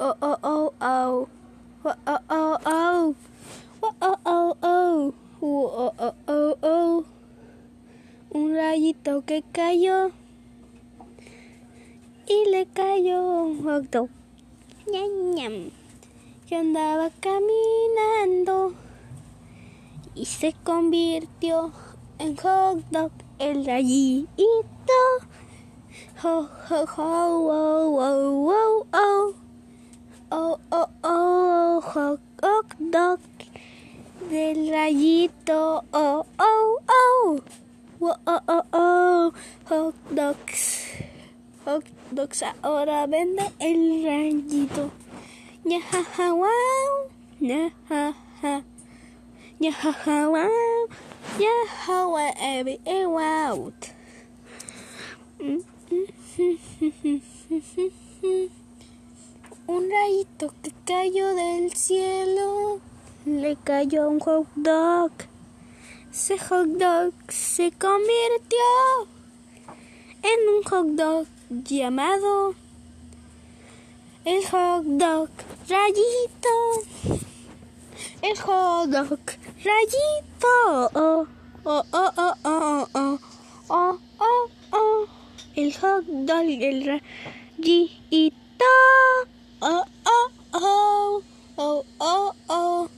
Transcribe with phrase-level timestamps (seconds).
[0.00, 1.28] oh oh oh oh
[1.84, 7.04] oh oh oh oh oh oh oh oh oh oh oh oh
[8.30, 10.12] un rayito que cayó
[12.28, 14.08] y le cayó un hot dog
[14.86, 15.70] ñam
[16.46, 18.74] que andaba caminando
[20.14, 21.72] y se convirtió
[22.20, 23.10] en hot dog
[23.40, 25.00] el rayito
[26.22, 29.47] ho ho ho wow wow wow oh
[30.30, 32.20] oh oh oh hot
[32.78, 33.20] dog
[34.30, 37.40] del rayito oh oh oh.
[38.00, 39.32] Oh oh oh oh
[39.66, 40.86] hot dogs
[41.64, 41.82] hot
[42.14, 44.90] dogs ahora vende el rayito.
[45.66, 47.10] Ya ja ja wow
[47.40, 48.62] ya ja ja
[49.58, 50.86] ya ja ja wow
[51.42, 51.54] ya
[51.86, 53.72] ja wow every wow
[59.68, 62.80] Un rayito que cayó del cielo
[63.26, 65.10] le cayó un hot dog.
[66.10, 68.66] Ese hot dog se convirtió
[70.22, 72.54] en un hot dog llamado
[74.24, 75.28] el hot dog
[75.68, 76.56] rayito.
[78.22, 79.20] El hot dog
[79.64, 80.90] rayito.
[80.94, 81.26] Oh,
[81.64, 83.18] oh, oh, oh, oh, oh,
[83.68, 85.06] oh, oh, oh.
[85.56, 87.02] El hot dog el
[87.58, 88.38] rayito.
[89.60, 91.22] Oh, oh, oh,
[91.56, 92.88] oh, oh, oh.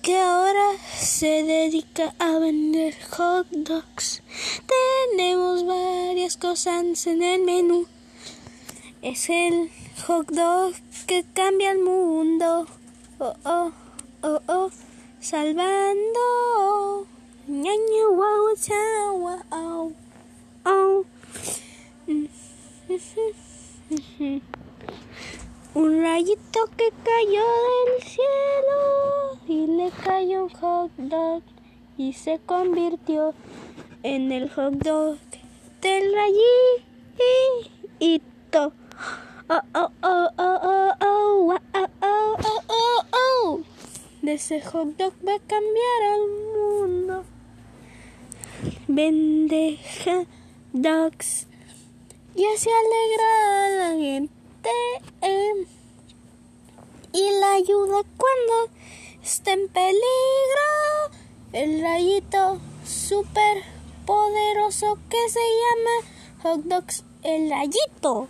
[0.00, 0.61] Que ahora
[0.96, 4.22] se dedica a vender hot dogs.
[5.16, 7.86] Tenemos varias cosas en el menú.
[9.02, 9.70] Es el
[10.06, 10.74] hot dog
[11.06, 12.66] que cambia el mundo.
[13.18, 13.72] Oh, oh,
[14.22, 14.70] oh, oh.
[15.20, 17.06] Salvando.
[17.46, 18.56] Wow.
[20.64, 21.04] Oh.
[25.74, 27.44] Un rayito que cayó
[27.86, 31.42] del cielo y le cayó un hot dog
[31.98, 33.34] y se convirtió
[34.02, 35.18] en el hot dog
[35.82, 36.82] del rayito.
[39.50, 43.60] Oh, oh, oh, oh, oh, oh, oh, oh, oh, oh, oh.
[44.22, 46.22] De ese hot dog va a cambiar al
[46.56, 47.24] mundo.
[48.88, 50.28] Vende hot
[50.72, 51.46] dogs
[52.34, 53.28] y así alegra
[53.66, 54.70] a la gente
[57.12, 58.72] y la ayuda cuando
[59.22, 60.02] está en peligro
[61.52, 63.62] el rayito super
[64.04, 65.90] poderoso que se llama
[66.42, 68.28] Hot Dogs el rayito.